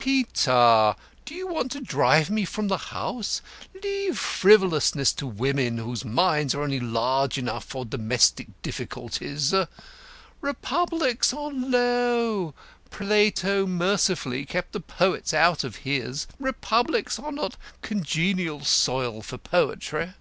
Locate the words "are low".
11.32-12.54